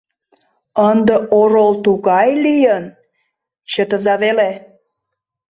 [0.89, 2.85] Ынде орол тугай лийын,
[3.71, 4.49] чытыза веле!